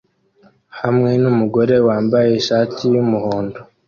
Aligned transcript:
hamwe 0.79 1.09
numugore 1.21 1.75
wambaye 1.87 2.29
ishati 2.41 2.81
yumuhondo 2.93 3.59